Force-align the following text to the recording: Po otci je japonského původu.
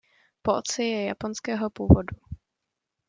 Po 0.43 0.55
otci 0.57 0.83
je 0.83 1.03
japonského 1.05 1.69
původu. 1.69 2.17